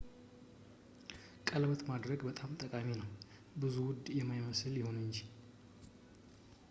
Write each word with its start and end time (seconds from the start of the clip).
ቀለበት 1.47 1.81
ማድረግም 1.89 2.55
ጠቃሚ 2.61 2.87
ነው 3.01 3.11
ብዙ 3.63 3.75
ውድ 3.89 4.03
የማይመስል 4.19 4.73
ይሁን 4.81 4.97
እንጂ 5.05 5.17